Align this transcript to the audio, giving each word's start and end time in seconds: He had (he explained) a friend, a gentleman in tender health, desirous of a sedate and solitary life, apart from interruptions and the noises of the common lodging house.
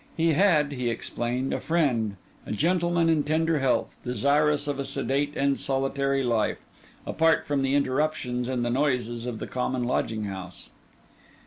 He 0.17 0.33
had 0.33 0.71
(he 0.71 0.89
explained) 0.89 1.53
a 1.53 1.59
friend, 1.59 2.15
a 2.47 2.51
gentleman 2.51 3.07
in 3.07 3.21
tender 3.23 3.59
health, 3.59 3.99
desirous 4.03 4.67
of 4.67 4.79
a 4.79 4.83
sedate 4.83 5.37
and 5.37 5.59
solitary 5.59 6.23
life, 6.23 6.57
apart 7.05 7.45
from 7.45 7.63
interruptions 7.67 8.47
and 8.47 8.65
the 8.65 8.71
noises 8.71 9.27
of 9.27 9.37
the 9.37 9.45
common 9.45 9.83
lodging 9.83 10.23
house. 10.23 10.71